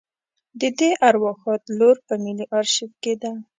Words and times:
د 0.59 0.61
دې 0.79 0.89
ارواښاد 1.07 1.61
لور 1.77 1.97
په 2.07 2.13
ملي 2.23 2.45
آرشیف 2.59 2.91
کې 3.03 3.13
ده. 3.21 3.31